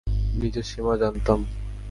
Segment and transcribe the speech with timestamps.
[0.33, 1.39] নিজের সীমা জানতাম।